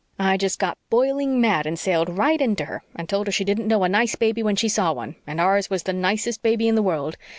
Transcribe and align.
I 0.17 0.35
just 0.35 0.57
got 0.57 0.79
boiling 0.89 1.39
mad, 1.39 1.67
and 1.67 1.75
I 1.75 1.77
sailed 1.77 2.09
right 2.17 2.41
into 2.41 2.65
her, 2.65 2.81
and 2.95 3.07
told 3.07 3.27
her 3.27 3.31
she 3.31 3.43
didn't 3.43 3.67
know 3.67 3.83
a 3.83 3.87
nice 3.87 4.15
baby 4.15 4.41
when 4.41 4.55
she 4.55 4.67
saw 4.67 4.91
one, 4.91 5.15
and 5.27 5.39
ours 5.39 5.69
was 5.69 5.83
the 5.83 5.93
nicest 5.93 6.41
baby 6.41 6.67
in 6.67 6.73
the 6.73 6.81
world. 6.81 7.17